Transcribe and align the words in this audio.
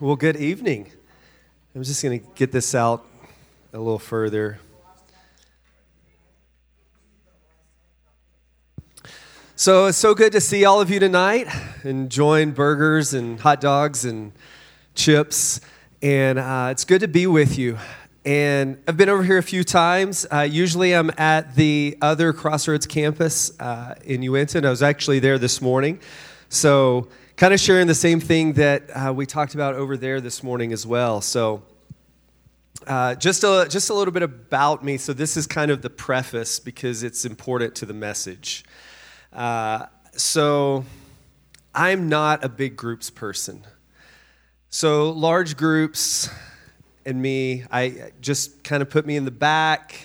Well, 0.00 0.16
good 0.16 0.36
evening. 0.36 0.90
I'm 1.72 1.84
just 1.84 2.02
going 2.02 2.18
to 2.18 2.26
get 2.34 2.50
this 2.50 2.74
out 2.74 3.06
a 3.72 3.78
little 3.78 4.00
further. 4.00 4.58
So 9.54 9.86
it's 9.86 9.96
so 9.96 10.12
good 10.12 10.32
to 10.32 10.40
see 10.40 10.64
all 10.64 10.80
of 10.80 10.90
you 10.90 10.98
tonight, 10.98 11.46
enjoying 11.84 12.50
burgers 12.50 13.14
and 13.14 13.38
hot 13.38 13.60
dogs 13.60 14.04
and 14.04 14.32
chips. 14.96 15.60
And 16.02 16.40
uh, 16.40 16.70
it's 16.72 16.84
good 16.84 17.02
to 17.02 17.08
be 17.08 17.28
with 17.28 17.56
you. 17.56 17.78
And 18.24 18.82
I've 18.88 18.96
been 18.96 19.08
over 19.08 19.22
here 19.22 19.38
a 19.38 19.44
few 19.44 19.62
times. 19.62 20.26
Uh, 20.28 20.40
usually 20.40 20.92
I'm 20.92 21.12
at 21.18 21.54
the 21.54 21.98
other 22.02 22.32
Crossroads 22.32 22.88
campus 22.88 23.52
uh, 23.60 23.94
in 24.04 24.24
Uinta. 24.24 24.66
I 24.66 24.70
was 24.70 24.82
actually 24.82 25.20
there 25.20 25.38
this 25.38 25.62
morning. 25.62 26.00
So 26.54 27.08
kind 27.36 27.52
of 27.52 27.58
sharing 27.58 27.88
the 27.88 27.96
same 27.96 28.20
thing 28.20 28.52
that 28.52 28.84
uh, 28.90 29.12
we 29.12 29.26
talked 29.26 29.54
about 29.54 29.74
over 29.74 29.96
there 29.96 30.20
this 30.20 30.44
morning 30.44 30.72
as 30.72 30.86
well. 30.86 31.20
So, 31.20 31.64
uh, 32.86 33.16
just 33.16 33.42
a 33.42 33.66
just 33.68 33.90
a 33.90 33.94
little 33.94 34.12
bit 34.12 34.22
about 34.22 34.84
me. 34.84 34.96
So 34.96 35.12
this 35.12 35.36
is 35.36 35.48
kind 35.48 35.72
of 35.72 35.82
the 35.82 35.90
preface 35.90 36.60
because 36.60 37.02
it's 37.02 37.24
important 37.24 37.74
to 37.76 37.86
the 37.86 37.92
message. 37.92 38.64
Uh, 39.32 39.86
so, 40.12 40.84
I'm 41.74 42.08
not 42.08 42.44
a 42.44 42.48
big 42.48 42.76
groups 42.76 43.10
person. 43.10 43.66
So 44.70 45.10
large 45.10 45.56
groups 45.56 46.28
and 47.04 47.20
me, 47.20 47.64
I 47.68 48.12
just 48.20 48.62
kind 48.62 48.80
of 48.80 48.90
put 48.90 49.06
me 49.06 49.16
in 49.16 49.24
the 49.24 49.32
back. 49.32 49.96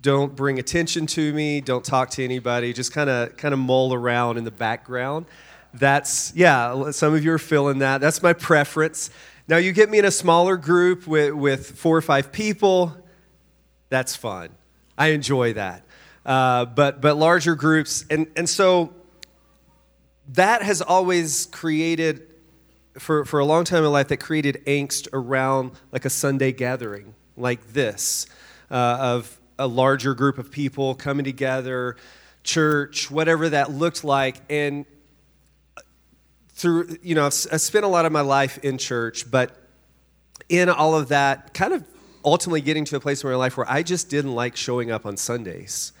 Don't 0.00 0.34
bring 0.34 0.58
attention 0.58 1.06
to 1.06 1.32
me. 1.32 1.60
Don't 1.60 1.84
talk 1.84 2.10
to 2.10 2.24
anybody. 2.24 2.72
Just 2.72 2.92
kind 2.92 3.08
of 3.08 3.36
kind 3.36 3.54
of 3.54 3.60
mull 3.60 3.94
around 3.94 4.36
in 4.36 4.42
the 4.42 4.50
background 4.50 5.26
that's, 5.74 6.32
yeah, 6.34 6.90
some 6.90 7.14
of 7.14 7.24
you 7.24 7.32
are 7.32 7.38
feeling 7.38 7.78
that. 7.80 8.00
That's 8.00 8.22
my 8.22 8.32
preference. 8.32 9.10
Now, 9.48 9.58
you 9.58 9.72
get 9.72 9.90
me 9.90 9.98
in 9.98 10.04
a 10.04 10.10
smaller 10.10 10.56
group 10.56 11.06
with, 11.06 11.32
with 11.32 11.78
four 11.78 11.96
or 11.96 12.02
five 12.02 12.32
people, 12.32 12.96
that's 13.88 14.16
fun. 14.16 14.48
I 14.98 15.08
enjoy 15.08 15.52
that. 15.52 15.84
Uh, 16.24 16.64
but, 16.64 17.00
but 17.00 17.16
larger 17.16 17.54
groups, 17.54 18.04
and, 18.10 18.26
and 18.34 18.48
so 18.48 18.92
that 20.30 20.62
has 20.62 20.82
always 20.82 21.46
created, 21.46 22.26
for, 22.98 23.24
for 23.24 23.38
a 23.38 23.44
long 23.44 23.62
time 23.64 23.84
in 23.84 23.92
life, 23.92 24.08
that 24.08 24.16
created 24.16 24.62
angst 24.66 25.08
around 25.12 25.72
like 25.92 26.04
a 26.04 26.10
Sunday 26.10 26.50
gathering 26.50 27.14
like 27.36 27.72
this 27.72 28.26
uh, 28.70 28.74
of 28.74 29.38
a 29.58 29.66
larger 29.68 30.14
group 30.14 30.38
of 30.38 30.50
people 30.50 30.94
coming 30.96 31.24
together, 31.24 31.96
church, 32.42 33.10
whatever 33.10 33.48
that 33.50 33.70
looked 33.70 34.02
like. 34.02 34.40
And 34.50 34.84
through, 36.56 36.96
you 37.02 37.14
know, 37.14 37.26
I've, 37.26 37.46
I've 37.52 37.60
spent 37.60 37.84
a 37.84 37.88
lot 37.88 38.06
of 38.06 38.12
my 38.12 38.22
life 38.22 38.58
in 38.64 38.78
church, 38.78 39.30
but 39.30 39.54
in 40.48 40.70
all 40.70 40.94
of 40.94 41.08
that, 41.08 41.52
kind 41.52 41.74
of 41.74 41.84
ultimately 42.24 42.62
getting 42.62 42.86
to 42.86 42.96
a 42.96 43.00
place 43.00 43.22
in 43.22 43.28
my 43.28 43.36
life 43.36 43.58
where 43.58 43.70
I 43.70 43.82
just 43.82 44.08
didn't 44.08 44.34
like 44.34 44.56
showing 44.56 44.90
up 44.90 45.04
on 45.04 45.18
Sundays. 45.18 45.92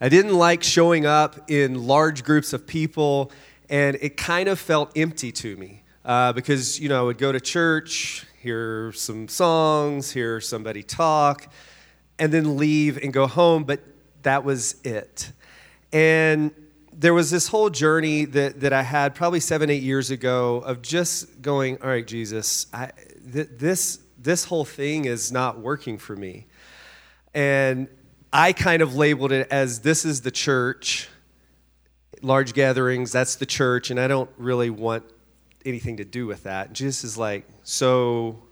I 0.00 0.08
didn't 0.08 0.34
like 0.34 0.62
showing 0.62 1.04
up 1.04 1.50
in 1.50 1.86
large 1.86 2.24
groups 2.24 2.54
of 2.54 2.66
people, 2.66 3.30
and 3.68 3.98
it 4.00 4.16
kind 4.16 4.48
of 4.48 4.58
felt 4.58 4.96
empty 4.96 5.32
to 5.32 5.56
me 5.58 5.82
uh, 6.06 6.32
because, 6.32 6.80
you 6.80 6.88
know, 6.88 7.00
I 7.00 7.02
would 7.02 7.18
go 7.18 7.30
to 7.30 7.40
church, 7.40 8.26
hear 8.40 8.92
some 8.92 9.28
songs, 9.28 10.10
hear 10.12 10.40
somebody 10.40 10.82
talk, 10.82 11.52
and 12.18 12.32
then 12.32 12.56
leave 12.56 12.96
and 12.96 13.12
go 13.12 13.26
home, 13.26 13.64
but 13.64 13.80
that 14.22 14.44
was 14.44 14.80
it. 14.82 15.30
And 15.92 16.52
there 17.00 17.14
was 17.14 17.30
this 17.30 17.48
whole 17.48 17.70
journey 17.70 18.26
that, 18.26 18.60
that 18.60 18.74
I 18.74 18.82
had 18.82 19.14
probably 19.14 19.40
seven, 19.40 19.70
eight 19.70 19.82
years 19.82 20.10
ago 20.10 20.56
of 20.58 20.82
just 20.82 21.40
going, 21.40 21.80
all 21.82 21.88
right, 21.88 22.06
Jesus, 22.06 22.66
I, 22.74 22.90
th- 23.32 23.48
this, 23.52 24.00
this 24.18 24.44
whole 24.44 24.66
thing 24.66 25.06
is 25.06 25.32
not 25.32 25.58
working 25.58 25.96
for 25.96 26.14
me. 26.14 26.46
And 27.32 27.88
I 28.34 28.52
kind 28.52 28.82
of 28.82 28.96
labeled 28.96 29.32
it 29.32 29.48
as 29.50 29.80
this 29.80 30.04
is 30.04 30.20
the 30.20 30.30
church, 30.30 31.08
large 32.20 32.52
gatherings, 32.52 33.12
that's 33.12 33.36
the 33.36 33.46
church, 33.46 33.90
and 33.90 33.98
I 33.98 34.06
don't 34.06 34.30
really 34.36 34.68
want 34.68 35.04
anything 35.64 35.96
to 35.96 36.04
do 36.04 36.26
with 36.26 36.42
that. 36.42 36.74
Jesus 36.74 37.02
is 37.02 37.16
like, 37.16 37.46
so 37.62 38.42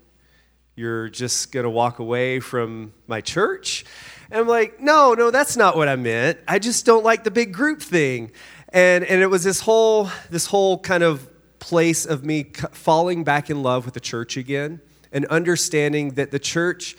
you're 0.79 1.09
just 1.09 1.51
going 1.51 1.65
to 1.65 1.69
walk 1.69 1.99
away 1.99 2.39
from 2.39 2.93
my 3.05 3.19
church? 3.19 3.83
And 4.31 4.39
I'm 4.39 4.47
like, 4.47 4.79
no, 4.79 5.13
no, 5.13 5.29
that's 5.29 5.57
not 5.57 5.75
what 5.75 5.89
I 5.89 5.97
meant. 5.97 6.39
I 6.47 6.57
just 6.57 6.85
don't 6.85 7.03
like 7.03 7.25
the 7.25 7.31
big 7.31 7.53
group 7.53 7.81
thing. 7.81 8.31
And, 8.69 9.03
and 9.03 9.21
it 9.21 9.27
was 9.27 9.43
this 9.43 9.59
whole, 9.59 10.09
this 10.29 10.45
whole 10.45 10.79
kind 10.79 11.03
of 11.03 11.27
place 11.59 12.05
of 12.05 12.23
me 12.23 12.45
falling 12.71 13.25
back 13.25 13.49
in 13.49 13.61
love 13.61 13.83
with 13.83 13.93
the 13.93 13.99
church 13.99 14.37
again 14.37 14.79
and 15.11 15.25
understanding 15.25 16.11
that 16.11 16.31
the 16.31 16.39
church 16.39 16.95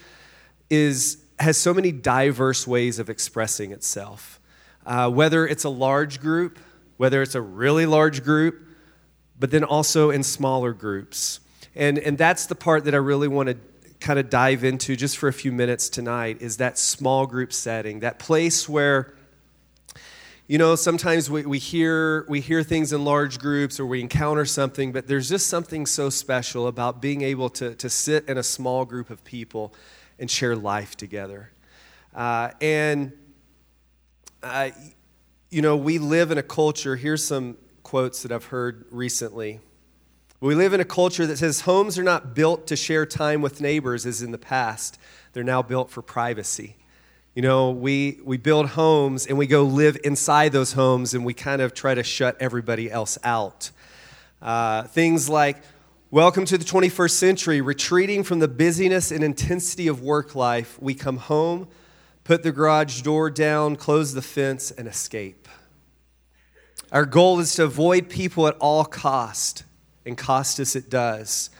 is, 0.68 1.16
has 1.38 1.56
so 1.56 1.72
many 1.72 1.90
diverse 1.90 2.66
ways 2.66 2.98
of 2.98 3.08
expressing 3.08 3.72
itself. 3.72 4.40
Uh, 4.84 5.08
whether 5.08 5.46
it's 5.46 5.64
a 5.64 5.70
large 5.70 6.20
group, 6.20 6.58
whether 6.98 7.22
it's 7.22 7.34
a 7.34 7.40
really 7.40 7.86
large 7.86 8.22
group, 8.22 8.60
but 9.38 9.50
then 9.50 9.64
also 9.64 10.10
in 10.10 10.22
smaller 10.22 10.74
groups. 10.74 11.40
And, 11.74 11.98
and 11.98 12.18
that's 12.18 12.46
the 12.46 12.54
part 12.54 12.84
that 12.84 12.94
I 12.94 12.98
really 12.98 13.28
want 13.28 13.48
to 13.48 13.56
kind 14.00 14.18
of 14.18 14.30
dive 14.30 14.64
into 14.64 14.96
just 14.96 15.18
for 15.18 15.28
a 15.28 15.32
few 15.32 15.52
minutes 15.52 15.88
tonight 15.88 16.38
is 16.40 16.56
that 16.56 16.78
small 16.78 17.26
group 17.26 17.52
setting, 17.52 18.00
that 18.00 18.18
place 18.18 18.68
where 18.68 19.14
you 20.48 20.58
know 20.58 20.74
sometimes 20.74 21.30
we, 21.30 21.44
we 21.44 21.58
hear 21.58 22.24
we 22.28 22.40
hear 22.40 22.62
things 22.62 22.92
in 22.92 23.04
large 23.04 23.38
groups 23.38 23.78
or 23.78 23.86
we 23.86 24.00
encounter 24.00 24.44
something 24.44 24.90
but 24.90 25.06
there's 25.06 25.28
just 25.28 25.46
something 25.46 25.86
so 25.86 26.10
special 26.10 26.66
about 26.66 27.00
being 27.00 27.22
able 27.22 27.48
to, 27.48 27.74
to 27.76 27.88
sit 27.88 28.28
in 28.28 28.36
a 28.36 28.42
small 28.42 28.84
group 28.84 29.10
of 29.10 29.22
people 29.22 29.72
and 30.18 30.28
share 30.28 30.56
life 30.56 30.96
together. 30.96 31.50
Uh, 32.14 32.50
and 32.60 33.12
uh, 34.42 34.70
you 35.50 35.62
know 35.62 35.76
we 35.76 35.98
live 35.98 36.30
in 36.30 36.38
a 36.38 36.42
culture 36.42 36.96
here's 36.96 37.24
some 37.24 37.56
quotes 37.82 38.22
that 38.22 38.32
i've 38.32 38.46
heard 38.46 38.84
recently 38.90 39.60
we 40.40 40.54
live 40.54 40.72
in 40.72 40.80
a 40.80 40.86
culture 40.86 41.26
that 41.26 41.36
says 41.36 41.62
homes 41.62 41.98
are 41.98 42.02
not 42.02 42.34
built 42.34 42.66
to 42.68 42.74
share 42.74 43.04
time 43.04 43.42
with 43.42 43.60
neighbors 43.60 44.06
as 44.06 44.22
in 44.22 44.30
the 44.30 44.38
past. 44.38 44.98
They're 45.34 45.44
now 45.44 45.60
built 45.60 45.90
for 45.90 46.00
privacy. 46.00 46.76
You 47.34 47.42
know, 47.42 47.70
we, 47.70 48.18
we 48.24 48.38
build 48.38 48.70
homes 48.70 49.26
and 49.26 49.36
we 49.36 49.46
go 49.46 49.64
live 49.64 49.98
inside 50.02 50.52
those 50.52 50.72
homes 50.72 51.12
and 51.12 51.26
we 51.26 51.34
kind 51.34 51.60
of 51.60 51.74
try 51.74 51.94
to 51.94 52.02
shut 52.02 52.38
everybody 52.40 52.90
else 52.90 53.18
out. 53.22 53.70
Uh, 54.40 54.84
things 54.84 55.28
like, 55.28 55.58
welcome 56.10 56.46
to 56.46 56.56
the 56.56 56.64
21st 56.64 57.10
century, 57.10 57.60
retreating 57.60 58.24
from 58.24 58.38
the 58.38 58.48
busyness 58.48 59.12
and 59.12 59.22
intensity 59.22 59.88
of 59.88 60.00
work 60.00 60.34
life, 60.34 60.80
we 60.80 60.94
come 60.94 61.18
home, 61.18 61.68
put 62.24 62.42
the 62.42 62.50
garage 62.50 63.02
door 63.02 63.28
down, 63.28 63.76
close 63.76 64.14
the 64.14 64.22
fence, 64.22 64.70
and 64.70 64.88
escape. 64.88 65.46
Our 66.90 67.04
goal 67.04 67.40
is 67.40 67.54
to 67.56 67.64
avoid 67.64 68.08
people 68.08 68.48
at 68.48 68.56
all 68.58 68.86
cost 68.86 69.64
and 70.10 70.18
cost 70.18 70.58
us 70.58 70.74
it 70.74 70.90
does. 70.90 71.50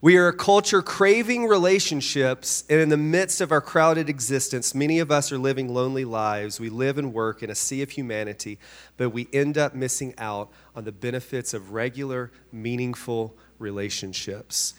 We 0.00 0.16
are 0.16 0.28
a 0.28 0.32
culture 0.32 0.80
craving 0.80 1.46
relationships, 1.46 2.64
and 2.70 2.80
in 2.80 2.88
the 2.88 2.96
midst 2.96 3.42
of 3.42 3.52
our 3.52 3.60
crowded 3.60 4.08
existence, 4.08 4.74
many 4.74 4.98
of 5.00 5.10
us 5.10 5.30
are 5.30 5.36
living 5.36 5.74
lonely 5.74 6.06
lives. 6.06 6.58
We 6.58 6.70
live 6.70 6.96
and 6.96 7.12
work 7.12 7.42
in 7.42 7.50
a 7.50 7.54
sea 7.54 7.82
of 7.82 7.90
humanity, 7.90 8.58
but 8.96 9.10
we 9.10 9.28
end 9.30 9.58
up 9.58 9.74
missing 9.74 10.14
out 10.16 10.50
on 10.74 10.84
the 10.84 10.92
benefits 10.92 11.52
of 11.52 11.72
regular, 11.72 12.30
meaningful 12.50 13.36
relationships. 13.58 14.72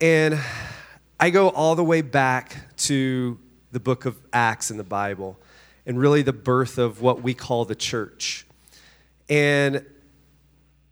And 0.00 0.38
I 1.18 1.28
go 1.28 1.50
all 1.50 1.74
the 1.74 1.84
way 1.84 2.00
back 2.00 2.76
to 2.84 3.38
the 3.72 3.80
book 3.80 4.06
of 4.06 4.16
Acts 4.32 4.70
in 4.70 4.78
the 4.78 4.84
Bible, 4.84 5.38
and 5.84 5.98
really 5.98 6.22
the 6.22 6.32
birth 6.32 6.78
of 6.78 7.02
what 7.02 7.20
we 7.20 7.34
call 7.34 7.66
the 7.66 7.74
church. 7.74 8.46
And 9.28 9.84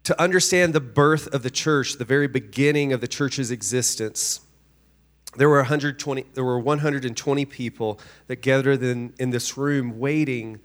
to 0.08 0.19
understand 0.19 0.72
the 0.72 0.80
birth 0.80 1.27
of 1.34 1.42
the 1.42 1.50
church, 1.50 1.98
the 1.98 2.04
very 2.06 2.28
beginning 2.28 2.94
of 2.94 3.03
the 3.03 3.06
church's 3.06 3.50
existence, 3.50 4.41
there 5.36 5.50
were 5.50 5.59
120, 5.59 6.24
there 6.33 6.44
were 6.44 6.59
120 6.59 7.44
people 7.44 8.00
that 8.27 8.36
gathered 8.36 8.83
in, 8.83 9.12
in 9.18 9.28
this 9.28 9.59
room 9.59 9.98
waiting 9.98 10.60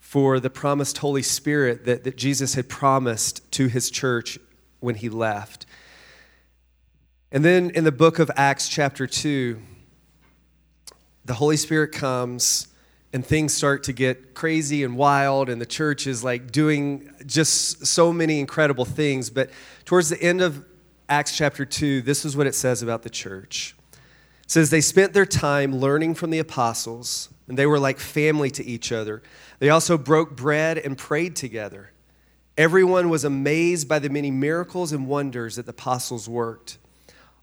for 0.00 0.40
the 0.40 0.48
promised 0.48 0.96
Holy 0.96 1.20
Spirit 1.20 1.84
that, 1.84 2.04
that 2.04 2.16
Jesus 2.16 2.54
had 2.54 2.70
promised 2.70 3.52
to 3.52 3.66
his 3.66 3.90
church 3.90 4.38
when 4.80 4.94
he 4.94 5.10
left. 5.10 5.66
And 7.30 7.44
then 7.44 7.68
in 7.68 7.84
the 7.84 7.92
book 7.92 8.18
of 8.18 8.30
Acts, 8.36 8.70
chapter 8.70 9.06
2, 9.06 9.60
the 11.26 11.34
Holy 11.34 11.58
Spirit 11.58 11.92
comes 11.92 12.67
and 13.12 13.24
things 13.24 13.54
start 13.54 13.84
to 13.84 13.92
get 13.92 14.34
crazy 14.34 14.84
and 14.84 14.96
wild 14.96 15.48
and 15.48 15.60
the 15.60 15.66
church 15.66 16.06
is 16.06 16.22
like 16.22 16.52
doing 16.52 17.10
just 17.26 17.86
so 17.86 18.12
many 18.12 18.38
incredible 18.40 18.84
things. 18.84 19.30
But 19.30 19.50
towards 19.84 20.10
the 20.10 20.22
end 20.22 20.40
of 20.40 20.64
acts 21.08 21.36
chapter 21.36 21.64
2 21.64 22.02
this 22.02 22.24
is 22.24 22.36
what 22.36 22.46
it 22.46 22.54
says 22.54 22.82
about 22.82 23.02
the 23.02 23.10
church. 23.10 23.74
It 24.42 24.50
says 24.50 24.70
they 24.70 24.80
spent 24.80 25.14
their 25.14 25.26
time 25.26 25.76
learning 25.76 26.14
from 26.14 26.30
the 26.30 26.38
apostles 26.38 27.30
and 27.48 27.56
they 27.56 27.66
were 27.66 27.78
like 27.78 27.98
family 27.98 28.50
to 28.50 28.64
each 28.64 28.92
other. 28.92 29.22
They 29.58 29.70
also 29.70 29.96
broke 29.96 30.36
bread 30.36 30.76
and 30.78 30.96
prayed 30.96 31.34
together. 31.34 31.92
Everyone 32.58 33.08
was 33.08 33.24
amazed 33.24 33.88
by 33.88 34.00
the 34.00 34.10
many 34.10 34.30
miracles 34.30 34.92
and 34.92 35.06
wonders 35.06 35.56
that 35.56 35.64
the 35.64 35.70
apostles 35.70 36.28
worked. 36.28 36.78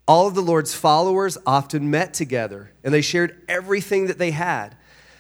All 0.08 0.28
of 0.28 0.36
the 0.36 0.42
Lord's 0.42 0.76
followers 0.76 1.38
often 1.48 1.90
met 1.90 2.14
together 2.14 2.72
and 2.84 2.94
they 2.94 3.02
shared 3.02 3.42
everything 3.48 4.06
that 4.08 4.20
they 4.20 4.32
had. 4.32 4.78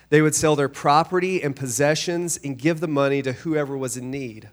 They 0.09 0.21
would 0.21 0.35
sell 0.35 0.55
their 0.55 0.69
property 0.69 1.41
and 1.41 1.55
possessions 1.55 2.39
and 2.43 2.57
give 2.57 2.79
the 2.79 2.87
money 2.87 3.21
to 3.21 3.33
whoever 3.33 3.77
was 3.77 3.97
in 3.97 4.11
need. 4.11 4.49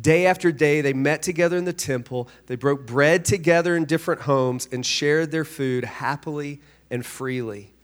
Day 0.00 0.26
after 0.26 0.52
day, 0.52 0.80
they 0.80 0.92
met 0.92 1.22
together 1.22 1.56
in 1.56 1.64
the 1.64 1.72
temple. 1.72 2.28
They 2.46 2.56
broke 2.56 2.86
bread 2.86 3.24
together 3.24 3.74
in 3.74 3.84
different 3.84 4.22
homes 4.22 4.68
and 4.70 4.86
shared 4.86 5.32
their 5.32 5.44
food 5.44 5.84
happily 5.84 6.60
and 6.90 7.04
freely, 7.04 7.74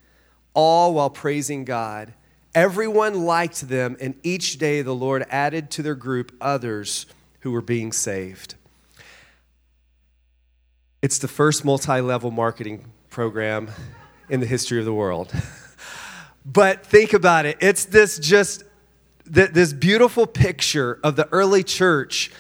all 0.55 0.95
while 0.95 1.11
praising 1.11 1.65
God. 1.65 2.15
Everyone 2.55 3.25
liked 3.25 3.69
them, 3.69 3.97
and 4.01 4.15
each 4.23 4.59
day 4.59 4.81
the 4.83 4.95
Lord 4.95 5.27
added 5.29 5.73
to 5.73 5.83
their 5.83 5.97
group 5.97 6.33
others 6.41 7.07
who 7.41 7.51
were 7.51 7.63
being 7.63 7.91
saved. 7.91 8.55
It's 11.03 11.19
the 11.19 11.29
first 11.29 11.65
multi 11.65 12.01
level 12.01 12.31
marketing 12.31 12.93
program 13.11 13.71
in 14.31 14.39
the 14.39 14.47
history 14.47 14.79
of 14.79 14.85
the 14.85 14.95
world. 14.95 15.33
but 16.45 16.85
think 16.85 17.13
about 17.13 17.47
it. 17.47 17.57
It's 17.61 17.85
this 17.87 18.19
just 18.19 18.65
this 19.27 19.73
beautiful 19.73 20.27
picture 20.27 21.01
of 21.03 21.17
the 21.17 21.27
early 21.33 21.63
church 21.63 22.31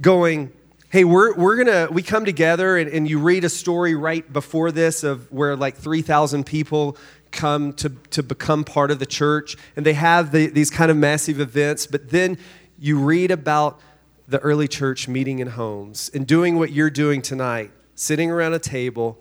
going, 0.00 0.52
hey, 0.90 1.04
we're, 1.04 1.34
we're 1.34 1.56
gonna, 1.56 1.88
we 1.90 2.02
come 2.02 2.24
together 2.24 2.76
and, 2.76 2.90
and 2.90 3.08
you 3.08 3.18
read 3.18 3.44
a 3.44 3.48
story 3.48 3.94
right 3.94 4.30
before 4.32 4.72
this 4.72 5.04
of 5.04 5.30
where 5.30 5.56
like 5.56 5.76
3,000 5.76 6.44
people 6.44 6.96
come 7.30 7.72
to, 7.74 7.90
to 8.10 8.22
become 8.22 8.64
part 8.64 8.90
of 8.90 8.98
the 8.98 9.06
church 9.06 9.56
and 9.76 9.86
they 9.86 9.94
have 9.94 10.32
the, 10.32 10.48
these 10.48 10.68
kind 10.68 10.90
of 10.90 10.96
massive 10.96 11.40
events, 11.40 11.86
but 11.86 12.10
then 12.10 12.36
you 12.78 12.98
read 12.98 13.30
about 13.30 13.80
the 14.26 14.38
early 14.40 14.68
church 14.68 15.08
meeting 15.08 15.38
in 15.38 15.48
homes 15.48 16.10
and 16.12 16.26
doing 16.26 16.58
what 16.58 16.72
you're 16.72 16.90
doing 16.90 17.22
tonight, 17.22 17.70
sitting 17.94 18.30
around 18.30 18.52
a 18.52 18.58
table, 18.58 19.18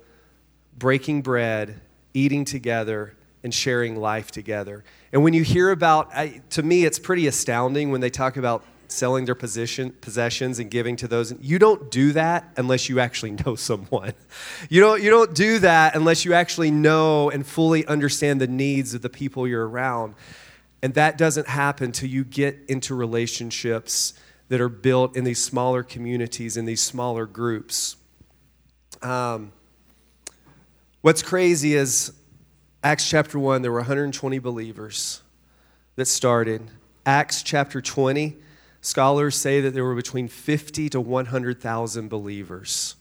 breaking 0.78 1.22
bread, 1.22 1.80
eating 2.14 2.44
together, 2.44 3.14
and 3.44 3.54
sharing 3.54 3.96
life 3.96 4.32
together. 4.32 4.84
And 5.12 5.24
when 5.24 5.34
you 5.34 5.44
hear 5.44 5.72
about, 5.72 6.12
to 6.52 6.64
me, 6.64 6.86
it's 6.86 7.00
pretty 7.00 7.28
astounding 7.28 7.92
when 7.92 8.02
they 8.02 8.10
talk 8.10 8.38
about 8.38 8.64
selling 8.88 9.26
their 9.26 9.36
position, 9.36 9.92
possessions 10.02 10.60
and 10.60 10.70
giving 10.70 10.96
to 10.98 11.08
those. 11.08 11.34
You 11.42 11.60
don't 11.60 11.90
do 11.90 12.12
that 12.14 12.52
unless 12.58 12.90
you 12.90 13.00
actually 13.00 13.32
know 13.46 13.56
someone. 13.56 14.14
You 14.70 14.82
don't, 14.82 15.02
you 15.02 15.10
don't 15.10 15.34
do 15.34 15.60
that 15.60 15.96
unless 15.96 16.26
you 16.26 16.34
actually 16.34 16.72
know 16.72 17.30
and 17.30 17.46
fully 17.46 17.86
understand 17.88 18.42
the 18.42 18.48
needs 18.48 18.94
of 18.94 19.02
the 19.02 19.10
people 19.10 19.48
you're 19.48 19.68
around. 19.68 20.16
And 20.84 20.94
that 20.96 21.18
doesn't 21.18 21.48
happen 21.48 21.92
till 21.92 22.10
you 22.10 22.24
get 22.24 22.58
into 22.68 22.96
relationships 22.96 24.14
that 24.50 24.60
are 24.60 24.70
built 24.70 25.16
in 25.16 25.24
these 25.24 25.42
smaller 25.42 25.84
communities, 25.84 26.58
in 26.58 26.66
these 26.66 26.82
smaller 26.82 27.26
groups. 27.26 27.96
Um, 29.02 29.54
what's 31.02 31.22
crazy 31.22 31.76
is 31.76 32.12
Acts 32.84 33.08
chapter 33.08 33.38
1, 33.38 33.62
there 33.62 33.72
were 33.72 33.80
120 33.80 34.40
believers 34.40 35.22
that 35.98 36.08
started. 36.08 36.64
Acts 37.06 37.44
chapter 37.44 37.80
20, 37.80 38.38
scholars 38.82 39.36
say 39.36 39.62
that 39.62 39.76
there 39.76 39.84
were 39.84 39.94
between 39.94 40.28
50 40.28 40.90
to 40.90 41.00
100,000 41.00 42.10
believers 42.10 42.96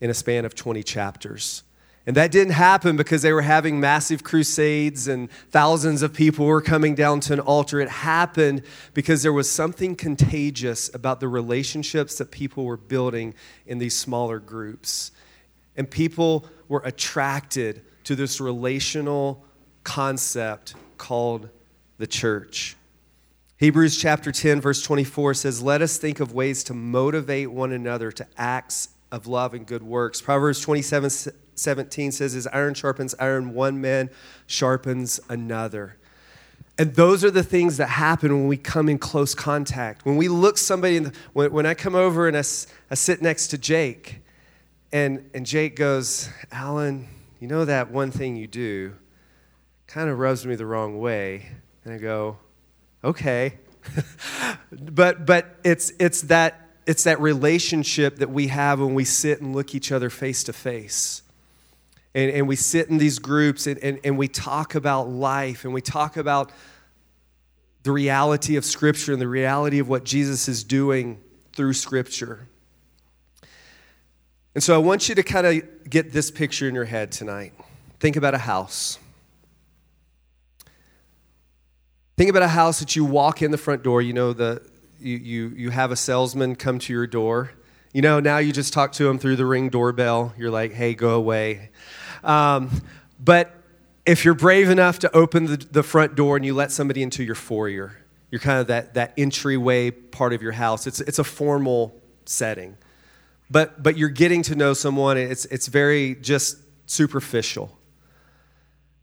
in 0.00 0.08
a 0.08 0.14
span 0.14 0.46
of 0.46 0.54
20 0.54 0.82
chapters. 0.82 1.62
And 2.06 2.16
that 2.16 2.32
didn't 2.32 2.54
happen 2.54 2.96
because 2.96 3.20
they 3.20 3.34
were 3.34 3.42
having 3.42 3.78
massive 3.78 4.24
crusades 4.24 5.06
and 5.06 5.30
thousands 5.50 6.00
of 6.00 6.14
people 6.14 6.46
were 6.46 6.62
coming 6.62 6.94
down 6.94 7.20
to 7.20 7.34
an 7.34 7.40
altar. 7.40 7.80
It 7.80 7.90
happened 7.90 8.62
because 8.94 9.22
there 9.22 9.32
was 9.32 9.48
something 9.48 9.94
contagious 9.94 10.92
about 10.94 11.20
the 11.20 11.28
relationships 11.28 12.16
that 12.16 12.30
people 12.30 12.64
were 12.64 12.78
building 12.78 13.34
in 13.66 13.76
these 13.76 13.94
smaller 13.94 14.38
groups. 14.40 15.12
And 15.76 15.88
people 15.88 16.46
were 16.66 16.82
attracted 16.84 17.84
to 18.04 18.16
this 18.16 18.40
relational 18.40 19.44
concept 19.84 20.74
called 20.98 21.48
the 21.98 22.06
church. 22.06 22.76
Hebrews 23.58 23.96
chapter 23.96 24.32
10, 24.32 24.60
verse 24.60 24.82
24 24.82 25.34
says, 25.34 25.62
Let 25.62 25.82
us 25.82 25.96
think 25.96 26.18
of 26.18 26.32
ways 26.32 26.64
to 26.64 26.74
motivate 26.74 27.50
one 27.50 27.72
another 27.72 28.10
to 28.12 28.26
acts 28.36 28.88
of 29.12 29.26
love 29.26 29.54
and 29.54 29.64
good 29.64 29.82
works. 29.84 30.20
Proverbs 30.20 30.60
27, 30.60 31.10
17 31.54 32.12
says, 32.12 32.34
As 32.34 32.48
iron 32.48 32.74
sharpens 32.74 33.14
iron, 33.20 33.54
one 33.54 33.80
man 33.80 34.10
sharpens 34.46 35.20
another. 35.28 35.96
And 36.78 36.94
those 36.94 37.22
are 37.22 37.30
the 37.30 37.42
things 37.44 37.76
that 37.76 37.88
happen 37.88 38.32
when 38.32 38.48
we 38.48 38.56
come 38.56 38.88
in 38.88 38.98
close 38.98 39.34
contact. 39.34 40.04
When 40.04 40.16
we 40.16 40.26
look 40.28 40.58
somebody 40.58 40.96
in 40.96 41.02
the, 41.04 41.12
when, 41.32 41.52
when 41.52 41.66
I 41.66 41.74
come 41.74 41.94
over 41.94 42.26
and 42.26 42.36
I, 42.36 42.40
I 42.90 42.94
sit 42.94 43.22
next 43.22 43.48
to 43.48 43.58
Jake, 43.58 44.22
and, 44.90 45.30
and 45.34 45.46
Jake 45.46 45.76
goes, 45.76 46.28
Allen, 46.50 47.06
you 47.42 47.48
know 47.48 47.64
that 47.64 47.90
one 47.90 48.12
thing 48.12 48.36
you 48.36 48.46
do 48.46 48.94
kind 49.88 50.08
of 50.08 50.16
rubs 50.16 50.46
me 50.46 50.54
the 50.54 50.64
wrong 50.64 51.00
way. 51.00 51.48
And 51.84 51.92
I 51.92 51.98
go, 51.98 52.36
okay. 53.02 53.58
but 54.70 55.26
but 55.26 55.56
it's 55.64 55.92
it's 55.98 56.22
that 56.22 56.68
it's 56.86 57.02
that 57.02 57.20
relationship 57.20 58.18
that 58.18 58.30
we 58.30 58.46
have 58.46 58.78
when 58.78 58.94
we 58.94 59.04
sit 59.04 59.40
and 59.40 59.56
look 59.56 59.74
each 59.74 59.90
other 59.90 60.08
face 60.08 60.44
to 60.44 60.52
face. 60.52 61.22
And, 62.14 62.30
and 62.30 62.46
we 62.46 62.54
sit 62.54 62.88
in 62.90 62.98
these 62.98 63.18
groups 63.18 63.66
and, 63.66 63.76
and, 63.80 63.98
and 64.04 64.16
we 64.16 64.28
talk 64.28 64.76
about 64.76 65.08
life 65.08 65.64
and 65.64 65.74
we 65.74 65.80
talk 65.80 66.16
about 66.16 66.52
the 67.82 67.90
reality 67.90 68.54
of 68.54 68.64
Scripture 68.64 69.14
and 69.14 69.20
the 69.20 69.26
reality 69.26 69.80
of 69.80 69.88
what 69.88 70.04
Jesus 70.04 70.46
is 70.46 70.62
doing 70.62 71.20
through 71.54 71.72
Scripture. 71.72 72.46
And 74.54 74.62
so 74.62 74.74
I 74.74 74.78
want 74.78 75.08
you 75.08 75.14
to 75.14 75.22
kind 75.22 75.46
of 75.46 75.88
get 75.88 76.12
this 76.12 76.30
picture 76.30 76.68
in 76.68 76.74
your 76.74 76.84
head 76.84 77.10
tonight. 77.10 77.52
Think 78.00 78.16
about 78.16 78.34
a 78.34 78.38
house. 78.38 78.98
Think 82.18 82.28
about 82.28 82.42
a 82.42 82.48
house 82.48 82.80
that 82.80 82.94
you 82.94 83.04
walk 83.04 83.40
in 83.40 83.50
the 83.50 83.58
front 83.58 83.82
door. 83.82 84.02
You 84.02 84.12
know, 84.12 84.32
the, 84.34 84.62
you, 85.00 85.16
you, 85.16 85.48
you 85.56 85.70
have 85.70 85.90
a 85.90 85.96
salesman 85.96 86.56
come 86.56 86.78
to 86.80 86.92
your 86.92 87.06
door. 87.06 87.52
You 87.94 88.02
know, 88.02 88.20
now 88.20 88.38
you 88.38 88.52
just 88.52 88.72
talk 88.72 88.92
to 88.92 89.08
him 89.08 89.18
through 89.18 89.36
the 89.36 89.46
ring 89.46 89.70
doorbell. 89.70 90.34
You're 90.36 90.50
like, 90.50 90.72
hey, 90.72 90.94
go 90.94 91.14
away. 91.14 91.70
Um, 92.22 92.82
but 93.18 93.54
if 94.04 94.24
you're 94.24 94.34
brave 94.34 94.68
enough 94.68 94.98
to 95.00 95.16
open 95.16 95.46
the, 95.46 95.56
the 95.56 95.82
front 95.82 96.14
door 96.14 96.36
and 96.36 96.44
you 96.44 96.54
let 96.54 96.72
somebody 96.72 97.02
into 97.02 97.24
your 97.24 97.34
foyer, 97.34 97.96
you're 98.30 98.40
kind 98.40 98.60
of 98.60 98.66
that, 98.66 98.94
that 98.94 99.14
entryway 99.16 99.90
part 99.90 100.32
of 100.32 100.42
your 100.42 100.52
house. 100.52 100.86
It's, 100.86 101.00
it's 101.00 101.18
a 101.18 101.24
formal 101.24 102.00
setting 102.26 102.76
but 103.52 103.82
but 103.82 103.96
you're 103.96 104.08
getting 104.08 104.42
to 104.44 104.56
know 104.56 104.74
someone. 104.74 105.16
It's 105.16 105.44
it's 105.46 105.68
very 105.68 106.16
just 106.16 106.58
superficial. 106.86 107.78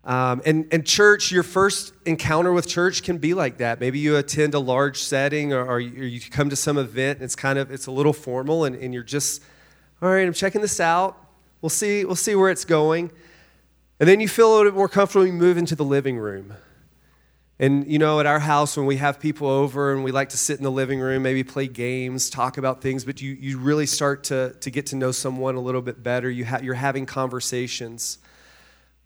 Um, 0.04 0.42
and, 0.46 0.66
and 0.72 0.86
church, 0.86 1.32
your 1.32 1.44
first 1.44 1.94
encounter 2.06 2.54
with 2.54 2.68
church 2.68 3.04
can 3.04 3.18
be 3.18 3.34
like 3.34 3.58
that. 3.58 3.80
Maybe 3.80 4.00
you 4.00 4.16
attend 4.16 4.54
a 4.54 4.60
large 4.60 4.98
setting 4.98 5.54
or, 5.54 5.64
or, 5.64 5.80
you, 5.80 6.22
come 6.32 6.50
to 6.50 6.56
some 6.56 6.78
event 6.78 7.20
and 7.20 7.26
it's 7.26 7.36
kind 7.36 7.60
of, 7.60 7.70
it's 7.70 7.86
a 7.86 7.92
little 7.92 8.14
formal 8.14 8.64
and, 8.64 8.76
and 8.78 8.94
you're 8.94 9.04
just, 9.04 9.44
all 10.02 10.10
right, 10.10 10.26
I'm 10.26 10.34
checking 10.34 10.62
this 10.62 10.80
out. 10.80 11.18
We'll 11.62 11.70
see, 11.70 12.06
we'll 12.06 12.16
see 12.16 12.34
where 12.34 12.50
it's 12.50 12.66
going. 12.66 13.12
And 14.00 14.08
then 14.08 14.22
you 14.22 14.30
feel 14.30 14.52
a 14.52 14.56
little 14.56 14.72
bit 14.72 14.78
more 14.78 14.88
comfortable, 14.88 15.28
you 15.28 15.34
move 15.34 15.58
into 15.58 15.76
the 15.76 15.84
living 15.84 16.18
room. 16.18 16.54
And 17.60 17.86
you 17.92 18.00
know, 18.00 18.22
at 18.22 18.26
our 18.26 18.40
house, 18.40 18.78
when 18.78 18.86
we 18.86 18.98
have 18.98 19.20
people 19.20 19.48
over 19.48 19.92
and 19.92 20.04
we 20.04 20.12
like 20.12 20.30
to 20.30 20.38
sit 20.38 20.58
in 20.58 20.64
the 20.64 20.72
living 20.72 21.02
room, 21.02 21.24
maybe 21.24 21.44
play 21.44 21.68
games, 21.68 22.30
talk 22.30 22.58
about 22.58 22.82
things, 22.82 23.04
but 23.04 23.22
you, 23.22 23.34
you 23.34 23.60
really 23.60 23.86
start 23.86 24.24
to, 24.26 24.56
to 24.62 24.72
get 24.72 24.86
to 24.88 24.96
know 24.96 25.12
someone 25.12 25.56
a 25.56 25.60
little 25.60 25.82
bit 25.82 26.02
better. 26.02 26.30
You 26.30 26.46
ha- 26.46 26.62
you're 26.64 26.76
having 26.76 27.06
conversations. 27.06 28.20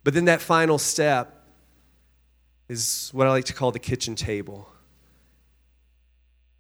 But 0.04 0.14
then 0.14 0.26
that 0.26 0.40
final 0.40 0.78
step 0.78 1.48
is 2.70 3.10
what 3.12 3.26
I 3.26 3.32
like 3.32 3.46
to 3.46 3.54
call 3.54 3.72
the 3.72 3.80
kitchen 3.80 4.14
table. 4.14 4.70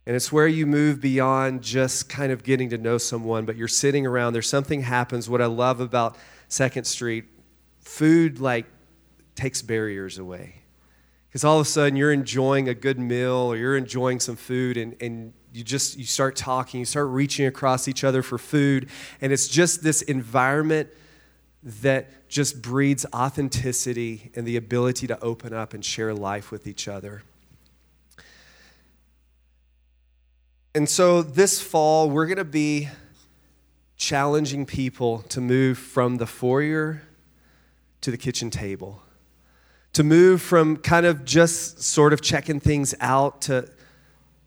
And 0.07 0.15
it's 0.15 0.31
where 0.31 0.47
you 0.47 0.65
move 0.65 0.99
beyond 0.99 1.61
just 1.61 2.09
kind 2.09 2.31
of 2.31 2.43
getting 2.43 2.71
to 2.71 2.77
know 2.77 2.97
someone, 2.97 3.45
but 3.45 3.55
you're 3.55 3.67
sitting 3.67 4.07
around, 4.07 4.33
there's 4.33 4.49
something 4.49 4.81
happens. 4.81 5.29
What 5.29 5.41
I 5.41 5.45
love 5.45 5.79
about 5.79 6.17
Second 6.47 6.85
Street, 6.85 7.25
food 7.81 8.39
like 8.39 8.65
takes 9.35 9.61
barriers 9.61 10.17
away 10.17 10.62
because 11.33 11.43
all 11.43 11.59
of 11.59 11.65
a 11.65 11.67
sudden 11.67 11.95
you're 11.95 12.13
enjoying 12.13 12.69
a 12.69 12.75
good 12.75 12.99
meal 12.99 13.33
or 13.33 13.57
you're 13.57 13.75
enjoying 13.75 14.19
some 14.19 14.35
food 14.35 14.77
and, 14.77 14.95
and 15.01 15.33
you 15.51 15.63
just 15.63 15.97
you 15.97 16.05
start 16.05 16.35
talking 16.35 16.79
you 16.79 16.85
start 16.85 17.07
reaching 17.07 17.47
across 17.47 17.87
each 17.87 18.03
other 18.03 18.21
for 18.21 18.37
food. 18.37 18.87
And 19.19 19.33
it's 19.33 19.47
just 19.47 19.81
this 19.83 20.03
environment 20.03 20.89
that 21.63 22.29
just 22.29 22.61
breeds 22.61 23.03
authenticity 23.15 24.29
and 24.35 24.45
the 24.45 24.57
ability 24.57 25.07
to 25.07 25.19
open 25.23 25.55
up 25.55 25.73
and 25.73 25.83
share 25.83 26.13
life 26.13 26.51
with 26.51 26.67
each 26.67 26.87
other. 26.87 27.23
And 30.75 30.87
so 30.87 31.23
this 31.23 31.59
fall 31.59 32.11
we're 32.11 32.27
going 32.27 32.37
to 32.37 32.43
be 32.43 32.89
challenging 33.97 34.67
people 34.67 35.23
to 35.29 35.41
move 35.41 35.79
from 35.79 36.17
the 36.17 36.27
foyer 36.27 37.01
to 38.01 38.11
the 38.11 38.17
kitchen 38.17 38.51
table 38.51 39.01
to 39.93 40.03
move 40.03 40.41
from 40.41 40.77
kind 40.77 41.05
of 41.05 41.25
just 41.25 41.81
sort 41.81 42.13
of 42.13 42.21
checking 42.21 42.59
things 42.59 42.93
out 42.99 43.41
to, 43.41 43.69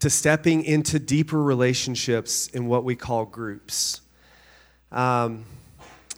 to 0.01 0.11
stepping 0.11 0.65
into 0.65 0.99
deeper 0.99 1.43
relationships 1.43 2.49
in 2.49 2.67
what 2.67 2.85
we 2.85 2.95
call 2.95 3.25
groups. 3.25 4.01
Um, 4.93 5.45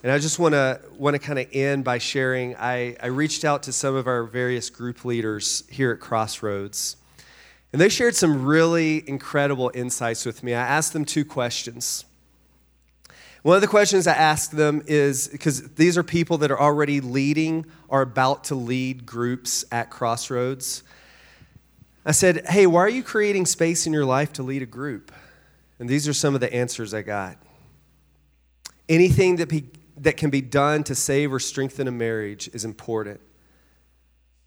And 0.02 0.12
I 0.12 0.18
just 0.18 0.38
want 0.38 0.54
to 0.54 0.80
want 0.96 1.14
to 1.14 1.18
kind 1.18 1.40
of 1.40 1.46
end 1.52 1.82
by 1.82 1.98
sharing. 1.98 2.54
I, 2.54 2.96
I 3.02 3.08
reached 3.08 3.44
out 3.44 3.64
to 3.64 3.72
some 3.72 3.96
of 3.96 4.06
our 4.06 4.22
various 4.22 4.70
group 4.70 5.04
leaders 5.04 5.64
here 5.68 5.90
at 5.90 5.98
Crossroads, 5.98 6.96
and 7.72 7.80
they 7.80 7.88
shared 7.88 8.14
some 8.14 8.46
really 8.46 9.02
incredible 9.08 9.72
insights 9.74 10.24
with 10.24 10.44
me. 10.44 10.54
I 10.54 10.60
asked 10.60 10.92
them 10.92 11.04
two 11.04 11.24
questions. 11.24 12.04
One 13.48 13.54
of 13.54 13.62
the 13.62 13.66
questions 13.66 14.06
I 14.06 14.12
asked 14.12 14.52
them 14.52 14.82
is 14.86 15.26
because 15.26 15.62
these 15.70 15.96
are 15.96 16.02
people 16.02 16.36
that 16.36 16.50
are 16.50 16.60
already 16.60 17.00
leading 17.00 17.64
or 17.88 18.02
about 18.02 18.44
to 18.44 18.54
lead 18.54 19.06
groups 19.06 19.64
at 19.72 19.88
Crossroads. 19.88 20.82
I 22.04 22.10
said, 22.10 22.46
Hey, 22.46 22.66
why 22.66 22.80
are 22.80 22.90
you 22.90 23.02
creating 23.02 23.46
space 23.46 23.86
in 23.86 23.94
your 23.94 24.04
life 24.04 24.34
to 24.34 24.42
lead 24.42 24.60
a 24.60 24.66
group? 24.66 25.12
And 25.78 25.88
these 25.88 26.06
are 26.06 26.12
some 26.12 26.34
of 26.34 26.42
the 26.42 26.52
answers 26.52 26.92
I 26.92 27.00
got. 27.00 27.38
Anything 28.86 29.36
that, 29.36 29.48
be, 29.48 29.64
that 29.96 30.18
can 30.18 30.28
be 30.28 30.42
done 30.42 30.84
to 30.84 30.94
save 30.94 31.32
or 31.32 31.40
strengthen 31.40 31.88
a 31.88 31.90
marriage 31.90 32.50
is 32.52 32.66
important. 32.66 33.18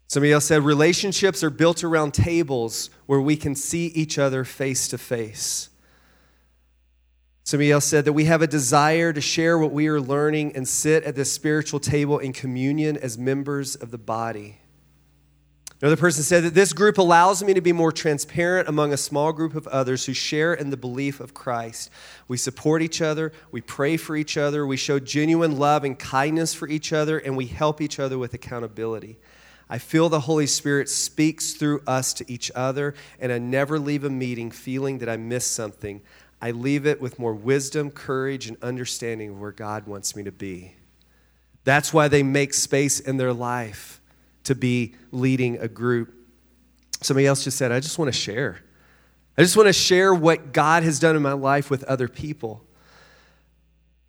Somebody 0.06 0.30
else 0.30 0.44
said 0.44 0.62
relationships 0.62 1.42
are 1.42 1.50
built 1.50 1.82
around 1.82 2.14
tables 2.14 2.88
where 3.06 3.20
we 3.20 3.34
can 3.34 3.56
see 3.56 3.86
each 3.86 4.16
other 4.16 4.44
face 4.44 4.86
to 4.86 4.96
face. 4.96 5.70
Somebody 7.44 7.72
else 7.72 7.84
said 7.84 8.04
that 8.04 8.12
we 8.12 8.26
have 8.26 8.40
a 8.40 8.46
desire 8.46 9.12
to 9.12 9.20
share 9.20 9.58
what 9.58 9.72
we 9.72 9.88
are 9.88 10.00
learning 10.00 10.54
and 10.54 10.66
sit 10.66 11.02
at 11.04 11.16
this 11.16 11.32
spiritual 11.32 11.80
table 11.80 12.18
in 12.18 12.32
communion 12.32 12.96
as 12.96 13.18
members 13.18 13.74
of 13.74 13.90
the 13.90 13.98
body. 13.98 14.58
Another 15.80 15.96
person 15.96 16.22
said 16.22 16.44
that 16.44 16.54
this 16.54 16.72
group 16.72 16.98
allows 16.98 17.42
me 17.42 17.54
to 17.54 17.60
be 17.60 17.72
more 17.72 17.90
transparent 17.90 18.68
among 18.68 18.92
a 18.92 18.96
small 18.96 19.32
group 19.32 19.56
of 19.56 19.66
others 19.66 20.06
who 20.06 20.12
share 20.12 20.54
in 20.54 20.70
the 20.70 20.76
belief 20.76 21.18
of 21.18 21.34
Christ. 21.34 21.90
We 22.28 22.36
support 22.36 22.82
each 22.82 23.02
other, 23.02 23.32
we 23.50 23.60
pray 23.60 23.96
for 23.96 24.14
each 24.14 24.36
other, 24.36 24.64
we 24.64 24.76
show 24.76 25.00
genuine 25.00 25.58
love 25.58 25.82
and 25.82 25.98
kindness 25.98 26.54
for 26.54 26.68
each 26.68 26.92
other, 26.92 27.18
and 27.18 27.36
we 27.36 27.46
help 27.46 27.80
each 27.80 27.98
other 27.98 28.16
with 28.16 28.32
accountability. 28.32 29.18
I 29.68 29.78
feel 29.78 30.08
the 30.08 30.20
Holy 30.20 30.46
Spirit 30.46 30.88
speaks 30.88 31.54
through 31.54 31.82
us 31.88 32.12
to 32.14 32.30
each 32.30 32.52
other, 32.54 32.94
and 33.18 33.32
I 33.32 33.38
never 33.38 33.80
leave 33.80 34.04
a 34.04 34.10
meeting 34.10 34.52
feeling 34.52 34.98
that 34.98 35.08
I 35.08 35.16
missed 35.16 35.50
something. 35.50 36.00
I 36.42 36.50
leave 36.50 36.86
it 36.86 37.00
with 37.00 37.20
more 37.20 37.32
wisdom, 37.32 37.92
courage, 37.92 38.48
and 38.48 38.56
understanding 38.62 39.30
of 39.30 39.40
where 39.40 39.52
God 39.52 39.86
wants 39.86 40.16
me 40.16 40.24
to 40.24 40.32
be. 40.32 40.74
That's 41.62 41.92
why 41.92 42.08
they 42.08 42.24
make 42.24 42.52
space 42.52 42.98
in 42.98 43.16
their 43.16 43.32
life 43.32 44.00
to 44.42 44.56
be 44.56 44.96
leading 45.12 45.58
a 45.58 45.68
group. 45.68 46.12
Somebody 47.00 47.28
else 47.28 47.44
just 47.44 47.56
said, 47.56 47.70
I 47.70 47.78
just 47.78 47.96
want 47.96 48.12
to 48.12 48.18
share. 48.18 48.58
I 49.38 49.42
just 49.42 49.56
want 49.56 49.68
to 49.68 49.72
share 49.72 50.12
what 50.12 50.52
God 50.52 50.82
has 50.82 50.98
done 50.98 51.14
in 51.14 51.22
my 51.22 51.32
life 51.32 51.70
with 51.70 51.84
other 51.84 52.08
people. 52.08 52.64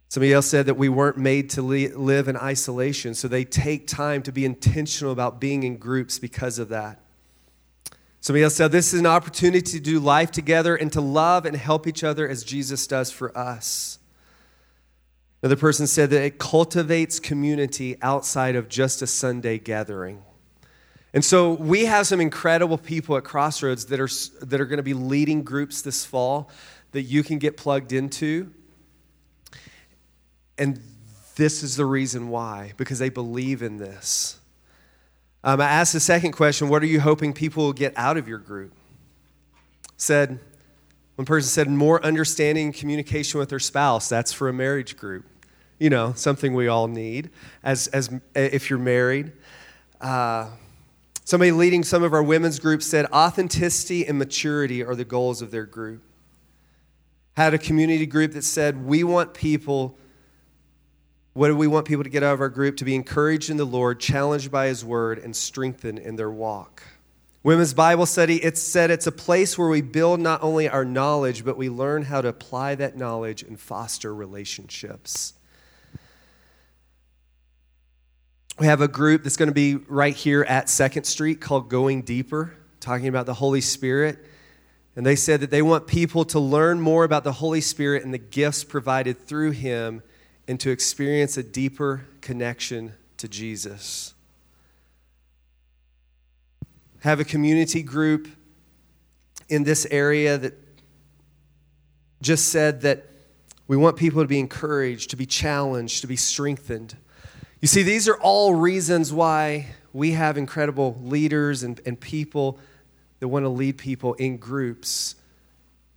Somebody 0.09 0.33
else 0.33 0.47
said 0.47 0.65
that 0.65 0.73
we 0.73 0.89
weren't 0.89 1.17
made 1.17 1.51
to 1.51 1.61
live 1.61 2.27
in 2.27 2.35
isolation, 2.35 3.13
so 3.13 3.27
they 3.27 3.45
take 3.45 3.85
time 3.85 4.23
to 4.23 4.31
be 4.31 4.43
intentional 4.43 5.13
about 5.13 5.39
being 5.39 5.61
in 5.61 5.77
groups 5.77 6.17
because 6.17 6.57
of 6.57 6.69
that. 6.69 6.99
Somebody 8.23 8.43
else 8.45 8.55
said 8.55 8.71
this 8.71 8.93
is 8.93 9.01
an 9.01 9.05
opportunity 9.05 9.69
to 9.73 9.81
do 9.81 9.99
life 9.99 10.31
together 10.31 10.77
and 10.77 10.89
to 10.93 11.01
love 11.01 11.45
and 11.45 11.57
help 11.57 11.87
each 11.87 12.05
other 12.05 12.25
as 12.25 12.45
Jesus 12.45 12.87
does 12.87 13.11
for 13.11 13.37
us. 13.37 13.99
Another 15.41 15.57
person 15.57 15.87
said 15.87 16.09
that 16.11 16.23
it 16.23 16.39
cultivates 16.39 17.19
community 17.19 17.97
outside 18.01 18.55
of 18.55 18.69
just 18.69 19.01
a 19.01 19.07
Sunday 19.07 19.57
gathering. 19.57 20.23
And 21.13 21.25
so 21.25 21.51
we 21.51 21.83
have 21.83 22.07
some 22.07 22.21
incredible 22.21 22.77
people 22.77 23.17
at 23.17 23.25
Crossroads 23.25 23.87
that 23.87 23.99
are, 23.99 24.07
that 24.45 24.61
are 24.61 24.67
going 24.67 24.77
to 24.77 24.83
be 24.83 24.93
leading 24.93 25.43
groups 25.43 25.81
this 25.81 26.05
fall 26.05 26.49
that 26.93 27.01
you 27.01 27.23
can 27.23 27.39
get 27.39 27.57
plugged 27.57 27.91
into. 27.91 28.53
And 30.57 30.79
this 31.35 31.61
is 31.61 31.75
the 31.75 31.85
reason 31.85 32.29
why, 32.29 32.71
because 32.77 32.99
they 32.99 33.09
believe 33.09 33.61
in 33.61 33.79
this. 33.79 34.39
Um, 35.43 35.59
I 35.59 35.65
asked 35.65 35.93
the 35.93 36.00
second 36.00 36.31
question 36.31 36.69
What 36.69 36.83
are 36.83 36.88
you 36.88 37.00
hoping 37.00 37.33
people 37.33 37.65
will 37.65 37.73
get 37.73 37.93
out 37.95 38.17
of 38.17 38.27
your 38.27 38.39
group? 38.39 38.73
Said, 39.97 40.39
one 41.15 41.25
person 41.25 41.47
said, 41.47 41.69
more 41.69 42.03
understanding 42.03 42.65
and 42.65 42.75
communication 42.75 43.39
with 43.39 43.50
their 43.50 43.59
spouse. 43.59 44.09
That's 44.09 44.33
for 44.33 44.50
a 44.50 44.53
marriage 44.53 44.97
group 44.97 45.25
you 45.83 45.89
know, 45.89 46.13
something 46.15 46.53
we 46.53 46.69
all 46.69 46.88
need 46.88 47.29
as, 47.62 47.88
as 47.88 48.09
if 48.35 48.69
you're 48.69 48.79
married. 48.79 49.33
Uh, 50.00 50.50
somebody 51.25 51.51
leading 51.51 51.83
some 51.83 52.03
of 52.03 52.13
our 52.13 52.23
women's 52.23 52.57
groups 52.57 52.85
said 52.85 53.05
authenticity 53.07 54.07
and 54.07 54.17
maturity 54.17 54.81
are 54.81 54.95
the 54.95 55.03
goals 55.03 55.41
of 55.41 55.51
their 55.51 55.65
group. 55.65 56.01
Had 57.35 57.53
a 57.53 57.57
community 57.57 58.05
group 58.05 58.31
that 58.31 58.43
said, 58.43 58.85
we 58.85 59.03
want 59.03 59.33
people, 59.33 59.97
what 61.33 61.47
do 61.47 61.55
we 61.55 61.67
want 61.67 61.87
people 61.87 62.03
to 62.03 62.09
get 62.09 62.23
out 62.23 62.33
of 62.33 62.41
our 62.41 62.49
group? 62.49 62.77
To 62.77 62.85
be 62.85 62.95
encouraged 62.95 63.49
in 63.49 63.57
the 63.57 63.65
Lord, 63.65 63.99
challenged 63.99 64.51
by 64.51 64.67
His 64.67 64.85
word, 64.85 65.19
and 65.19 65.35
strengthened 65.35 65.99
in 65.99 66.15
their 66.15 66.31
walk. 66.31 66.83
Women's 67.41 67.73
Bible 67.73 68.05
study, 68.05 68.41
it 68.41 68.57
said 68.57 68.89
it's 68.89 69.07
a 69.07 69.11
place 69.11 69.57
where 69.57 69.67
we 69.67 69.81
build 69.81 70.19
not 70.19 70.41
only 70.43 70.69
our 70.69 70.85
knowledge, 70.85 71.43
but 71.43 71.57
we 71.57 71.69
learn 71.69 72.03
how 72.03 72.21
to 72.21 72.29
apply 72.29 72.75
that 72.75 72.95
knowledge 72.95 73.43
and 73.43 73.59
foster 73.59 74.15
relationships. 74.15 75.33
we 78.59 78.67
have 78.67 78.81
a 78.81 78.87
group 78.87 79.23
that's 79.23 79.37
going 79.37 79.49
to 79.49 79.53
be 79.53 79.75
right 79.75 80.15
here 80.15 80.43
at 80.43 80.69
Second 80.69 81.05
Street 81.05 81.41
called 81.41 81.69
Going 81.69 82.03
Deeper, 82.03 82.53
talking 82.79 83.07
about 83.07 83.25
the 83.25 83.33
Holy 83.33 83.61
Spirit. 83.61 84.23
And 84.95 85.05
they 85.05 85.15
said 85.15 85.39
that 85.39 85.49
they 85.49 85.63
want 85.63 85.87
people 85.87 86.23
to 86.25 86.39
learn 86.39 86.79
more 86.79 87.03
about 87.03 87.23
the 87.23 87.31
Holy 87.31 87.61
Spirit 87.61 88.03
and 88.03 88.13
the 88.13 88.19
gifts 88.19 88.63
provided 88.63 89.19
through 89.19 89.51
Him 89.51 90.03
and 90.47 90.59
to 90.59 90.71
experience 90.71 91.38
a 91.38 91.43
deeper 91.43 92.05
connection 92.21 92.93
to 93.17 93.27
Jesus. 93.27 94.13
Have 97.00 97.19
a 97.19 97.25
community 97.25 97.83
group 97.83 98.27
in 99.50 99.63
this 99.63 99.85
area 99.91 100.38
that 100.38 100.53
just 102.21 102.50
said 102.50 102.81
that 102.81 103.05
we 103.67 103.77
want 103.77 103.97
people 103.97 104.21
to 104.21 104.27
be 104.27 104.39
encouraged, 104.39 105.09
to 105.12 105.15
be 105.15 105.25
challenged, 105.25 106.01
to 106.01 106.07
be 106.07 106.15
strengthened. 106.15 106.95
You 107.62 107.67
see, 107.67 107.83
these 107.83 108.07
are 108.09 108.17
all 108.19 108.55
reasons 108.55 109.13
why 109.13 109.67
we 109.93 110.12
have 110.12 110.38
incredible 110.38 110.97
leaders 111.01 111.63
and, 111.63 111.79
and 111.85 112.00
people 112.00 112.59
that 113.19 113.27
want 113.27 113.43
to 113.45 113.50
lead 113.50 113.77
people 113.77 114.15
in 114.15 114.38
groups 114.38 115.15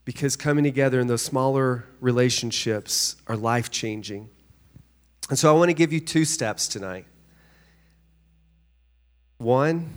because 0.05 0.37
coming 0.37 0.63
together 0.63 1.01
in 1.01 1.09
those 1.09 1.23
smaller 1.23 1.85
relationships 2.01 3.17
are 3.27 3.37
life 3.37 3.71
changing. 3.71 4.31
And 5.29 5.39
so 5.39 5.55
I 5.55 5.59
want 5.59 5.71
to 5.71 5.75
give 5.75 5.93
you 5.93 6.01
two 6.01 6.25
steps 6.25 6.69
tonight. 6.69 7.07
One, 9.39 9.91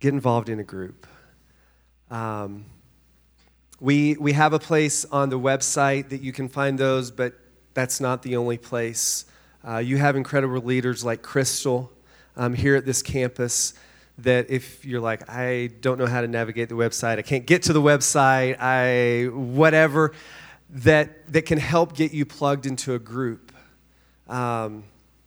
get 0.00 0.12
involved 0.12 0.48
in 0.48 0.58
a 0.58 0.64
group. 0.64 1.06
Um, 2.10 2.66
we, 3.80 4.16
we 4.18 4.32
have 4.32 4.52
a 4.52 4.58
place 4.58 5.04
on 5.04 5.30
the 5.30 5.38
website 5.38 6.08
that 6.08 6.20
you 6.22 6.32
can 6.32 6.48
find 6.48 6.78
those, 6.78 7.10
but 7.10 7.34
that's 7.72 8.00
not 8.00 8.22
the 8.22 8.36
only 8.36 8.58
place. 8.58 9.26
Uh, 9.66 9.78
you 9.78 9.96
have 9.96 10.16
incredible 10.16 10.60
leaders 10.60 11.04
like 11.04 11.22
Crystal 11.22 11.92
um, 12.36 12.54
here 12.54 12.76
at 12.76 12.84
this 12.84 13.02
campus 13.02 13.74
that 14.18 14.50
if 14.50 14.84
you're 14.84 15.00
like, 15.00 15.28
I 15.28 15.70
don't 15.80 15.98
know 15.98 16.06
how 16.06 16.20
to 16.20 16.28
navigate 16.28 16.68
the 16.68 16.76
website, 16.76 17.18
I 17.18 17.22
can't 17.22 17.46
get 17.46 17.62
to 17.64 17.72
the 17.72 17.82
website, 17.82 18.56
I 18.60 19.28
whatever, 19.34 20.12
that, 20.70 21.32
that 21.32 21.46
can 21.46 21.58
help 21.58 21.96
get 21.96 22.12
you 22.12 22.24
plugged 22.24 22.66
into 22.66 22.94
a 22.94 22.98
group. 22.98 23.43
Um, 24.28 24.84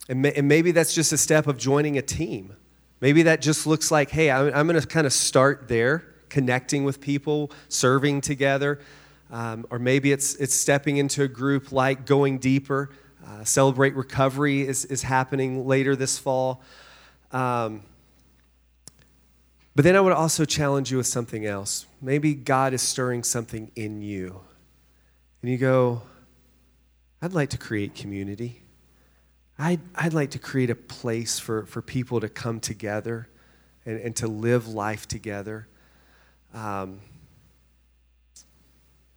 and, 0.10 0.22
may, 0.22 0.34
and, 0.34 0.48
maybe 0.48 0.72
that's 0.72 0.94
just 0.94 1.12
a 1.12 1.18
step 1.18 1.48
of 1.48 1.58
joining 1.58 1.98
a 1.98 2.02
team. 2.02 2.56
Maybe 3.00 3.24
that 3.24 3.42
just 3.42 3.68
looks 3.68 3.92
like, 3.92 4.10
hey, 4.10 4.32
I'm, 4.32 4.52
I'm 4.54 4.68
going 4.68 4.80
to 4.80 4.88
kind 4.88 5.06
of 5.06 5.14
start 5.14 5.68
there, 5.68 6.04
connecting 6.30 6.84
with 6.84 7.00
people, 7.00 7.52
serving 7.70 8.22
together. 8.22 8.80
Um, 9.30 9.68
or 9.70 9.78
maybe 9.78 10.12
it's, 10.12 10.36
it's 10.36 10.56
stepping 10.56 10.98
into 10.98 11.24
a 11.24 11.28
group 11.28 11.72
like 11.72 12.06
going 12.06 12.40
deeper. 12.40 12.90
Uh, 13.26 13.44
Celebrate 13.44 13.96
Recovery 13.96 14.62
is, 14.62 14.86
is 14.86 15.04
happening 15.04 15.68
later 15.68 15.96
this 15.96 16.18
fall. 16.18 16.64
Um, 17.32 17.84
but 19.76 19.84
then 19.84 19.96
I 19.96 20.02
would 20.02 20.14
also 20.14 20.44
challenge 20.44 20.90
you 20.90 20.98
with 20.98 21.06
something 21.08 21.46
else. 21.46 21.86
Maybe 22.02 22.34
God 22.34 22.74
is 22.74 22.82
stirring 22.82 23.24
something 23.24 23.72
in 23.76 24.02
you. 24.02 24.42
And 25.42 25.52
you 25.52 25.58
go, 25.58 26.02
I'd 27.22 27.34
like 27.34 27.50
to 27.50 27.60
create 27.60 27.94
community. 27.94 28.64
I'd, 29.60 29.80
I'd 29.96 30.14
like 30.14 30.32
to 30.32 30.40
create 30.40 30.70
a 30.70 30.76
place 30.76 31.40
for, 31.40 31.66
for 31.66 31.82
people 31.82 32.20
to 32.20 32.30
come 32.30 32.60
together 32.60 33.28
and, 33.86 34.00
and 34.00 34.16
to 34.18 34.28
live 34.28 34.68
life 34.68 35.08
together. 35.08 35.68
Um, 36.54 37.02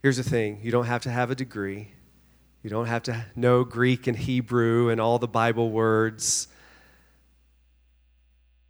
here's 0.03 0.17
the 0.17 0.23
thing 0.23 0.61
you 0.63 0.71
don't 0.71 0.87
have 0.87 1.03
to 1.03 1.11
have 1.11 1.31
a 1.31 1.35
degree. 1.35 1.93
You 2.63 2.71
don't 2.71 2.87
have 2.87 3.03
to 3.05 3.25
know 3.35 3.65
Greek 3.65 4.07
and 4.07 4.17
Hebrew 4.17 4.91
and 4.91 5.01
all 5.01 5.19
the 5.19 5.29
Bible 5.29 5.71
words. 5.71 6.49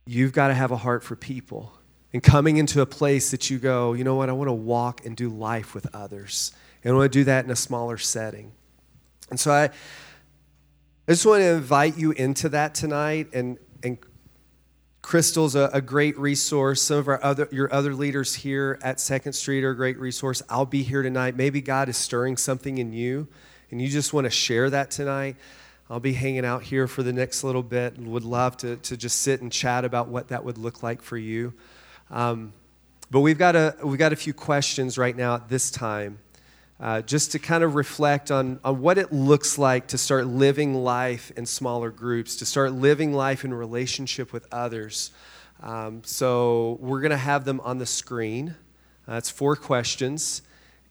You've 0.06 0.32
got 0.32 0.48
to 0.48 0.54
have 0.54 0.70
a 0.70 0.76
heart 0.76 1.02
for 1.02 1.16
people. 1.16 1.72
And 2.12 2.22
coming 2.22 2.56
into 2.56 2.80
a 2.80 2.86
place 2.86 3.30
that 3.30 3.50
you 3.50 3.58
go, 3.58 3.92
you 3.92 4.02
know 4.02 4.16
what, 4.16 4.28
I 4.28 4.32
want 4.32 4.48
to 4.48 4.52
walk 4.52 5.04
and 5.06 5.16
do 5.16 5.28
life 5.28 5.74
with 5.74 5.92
others. 5.94 6.52
And 6.82 6.92
I 6.92 6.96
want 6.96 7.12
to 7.12 7.18
do 7.18 7.24
that 7.24 7.44
in 7.44 7.50
a 7.50 7.56
smaller 7.56 7.98
setting. 7.98 8.52
And 9.28 9.38
so 9.38 9.52
I, 9.52 9.70
I 11.10 11.12
just 11.12 11.26
want 11.26 11.40
to 11.40 11.54
invite 11.54 11.98
you 11.98 12.12
into 12.12 12.50
that 12.50 12.72
tonight. 12.72 13.30
And, 13.32 13.58
and 13.82 13.98
Crystal's 15.02 15.56
a, 15.56 15.68
a 15.72 15.80
great 15.80 16.16
resource. 16.16 16.80
Some 16.82 16.98
of 16.98 17.08
our 17.08 17.20
other, 17.24 17.48
your 17.50 17.74
other 17.74 17.94
leaders 17.94 18.36
here 18.36 18.78
at 18.80 19.00
Second 19.00 19.32
Street 19.32 19.64
are 19.64 19.70
a 19.70 19.76
great 19.76 19.98
resource. 19.98 20.40
I'll 20.48 20.66
be 20.66 20.84
here 20.84 21.02
tonight. 21.02 21.34
Maybe 21.34 21.62
God 21.62 21.88
is 21.88 21.96
stirring 21.96 22.36
something 22.36 22.78
in 22.78 22.92
you, 22.92 23.26
and 23.72 23.82
you 23.82 23.88
just 23.88 24.12
want 24.12 24.26
to 24.26 24.30
share 24.30 24.70
that 24.70 24.92
tonight. 24.92 25.34
I'll 25.90 25.98
be 25.98 26.12
hanging 26.12 26.44
out 26.44 26.62
here 26.62 26.86
for 26.86 27.02
the 27.02 27.12
next 27.12 27.42
little 27.42 27.64
bit 27.64 27.96
and 27.96 28.12
would 28.12 28.22
love 28.22 28.56
to, 28.58 28.76
to 28.76 28.96
just 28.96 29.20
sit 29.20 29.42
and 29.42 29.50
chat 29.50 29.84
about 29.84 30.06
what 30.06 30.28
that 30.28 30.44
would 30.44 30.58
look 30.58 30.84
like 30.84 31.02
for 31.02 31.16
you. 31.16 31.54
Um, 32.12 32.52
but 33.10 33.18
we've 33.18 33.36
got, 33.36 33.56
a, 33.56 33.74
we've 33.82 33.98
got 33.98 34.12
a 34.12 34.16
few 34.16 34.32
questions 34.32 34.96
right 34.96 35.16
now 35.16 35.34
at 35.34 35.48
this 35.48 35.72
time 35.72 36.20
uh, 36.80 37.02
just 37.02 37.32
to 37.32 37.38
kind 37.38 37.62
of 37.62 37.74
reflect 37.74 38.30
on, 38.30 38.58
on 38.64 38.80
what 38.80 38.96
it 38.96 39.12
looks 39.12 39.58
like 39.58 39.88
to 39.88 39.98
start 39.98 40.26
living 40.26 40.74
life 40.74 41.30
in 41.36 41.44
smaller 41.44 41.90
groups, 41.90 42.36
to 42.36 42.46
start 42.46 42.72
living 42.72 43.12
life 43.12 43.44
in 43.44 43.52
relationship 43.52 44.32
with 44.32 44.46
others. 44.50 45.10
Um, 45.62 46.02
so 46.04 46.78
we're 46.80 47.00
going 47.00 47.10
to 47.10 47.18
have 47.18 47.44
them 47.44 47.60
on 47.60 47.78
the 47.78 47.86
screen. 47.86 48.54
Uh, 49.06 49.14
it's 49.14 49.28
four 49.28 49.56
questions, 49.56 50.40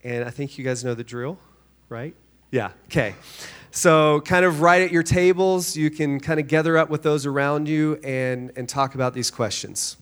and 0.03 0.24
I 0.24 0.29
think 0.29 0.58
you 0.58 0.63
guys 0.63 0.84
know 0.84 0.93
the 0.93 1.03
drill, 1.03 1.39
right? 1.88 2.13
Yeah, 2.51 2.72
okay. 2.86 3.15
So, 3.72 4.22
kind 4.22 4.46
of 4.46 4.62
right 4.62 4.81
at 4.81 4.91
your 4.91 5.03
tables, 5.03 5.75
you 5.75 5.89
can 5.89 6.19
kind 6.19 6.39
of 6.39 6.48
gather 6.48 6.77
up 6.77 6.89
with 6.89 7.03
those 7.03 7.25
around 7.25 7.67
you 7.67 8.00
and, 8.03 8.51
and 8.55 8.67
talk 8.67 8.96
about 8.96 9.13
these 9.13 9.29
questions. 9.31 9.96